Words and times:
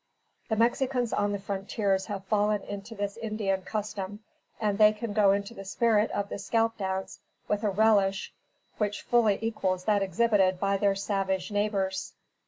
The 0.49 0.55
Mexicans 0.55 1.13
on 1.13 1.31
the 1.31 1.37
frontiers 1.37 2.07
have 2.07 2.25
fallen 2.25 2.63
into 2.63 2.95
this 2.95 3.17
Indian 3.17 3.61
custom, 3.61 4.21
and 4.59 4.79
they 4.79 4.93
can 4.93 5.13
go 5.13 5.31
into 5.31 5.53
the 5.53 5.63
spirit 5.63 6.09
of 6.09 6.27
the 6.27 6.39
scalp 6.39 6.75
dance 6.79 7.19
with 7.47 7.63
a 7.63 7.69
relish 7.69 8.33
which 8.79 9.03
fully 9.03 9.37
equals 9.43 9.83
that 9.83 10.01
exhibited 10.01 10.59
by 10.59 10.77
their 10.77 10.95
savage 10.95 11.51
neighbors. 11.51 12.13